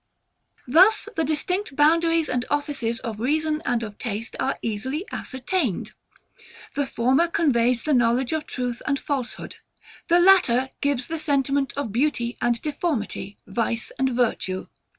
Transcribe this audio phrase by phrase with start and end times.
[0.67, 5.91] Thus the distinct boundaries and offices of REASON and of TASTE are easily ascertained.
[6.73, 9.57] The former conveys the knowledge of truth and falsehood:
[10.07, 14.65] the latter gives the sentiment of beauty and deformity, vice and virtue.